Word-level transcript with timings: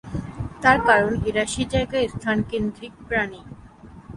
তার 0.61 0.77
কারণ 0.87 1.11
এরা 1.29 1.43
সে 1.45 1.63
জায়গার 1.71 2.05
স্থান-কেন্দ্রিক 2.13 2.93
প্রাণী। 3.07 3.41